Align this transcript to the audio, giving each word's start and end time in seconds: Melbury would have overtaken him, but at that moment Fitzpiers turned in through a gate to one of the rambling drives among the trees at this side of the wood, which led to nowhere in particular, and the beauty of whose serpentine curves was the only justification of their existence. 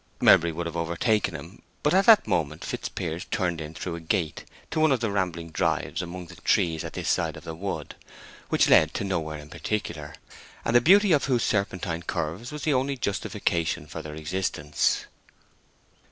Melbury 0.19 0.51
would 0.51 0.65
have 0.65 0.75
overtaken 0.75 1.35
him, 1.35 1.61
but 1.83 1.93
at 1.93 2.07
that 2.07 2.25
moment 2.25 2.63
Fitzpiers 2.65 3.25
turned 3.25 3.61
in 3.61 3.75
through 3.75 3.93
a 3.93 3.99
gate 3.99 4.45
to 4.71 4.79
one 4.79 4.91
of 4.91 4.99
the 4.99 5.11
rambling 5.11 5.51
drives 5.51 6.01
among 6.01 6.25
the 6.25 6.37
trees 6.37 6.83
at 6.83 6.93
this 6.93 7.07
side 7.07 7.37
of 7.37 7.43
the 7.43 7.53
wood, 7.53 7.93
which 8.49 8.67
led 8.67 8.95
to 8.95 9.03
nowhere 9.03 9.37
in 9.37 9.51
particular, 9.51 10.15
and 10.65 10.75
the 10.75 10.81
beauty 10.81 11.11
of 11.11 11.25
whose 11.25 11.43
serpentine 11.43 12.01
curves 12.01 12.51
was 12.51 12.63
the 12.63 12.73
only 12.73 12.97
justification 12.97 13.87
of 13.93 14.01
their 14.03 14.15
existence. 14.15 15.05